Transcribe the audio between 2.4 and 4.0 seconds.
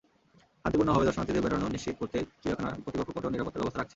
চিড়িয়াখানা কর্তৃপক্ষ কঠোর নিরাপত্তার ব্যবস্থা রাখছে।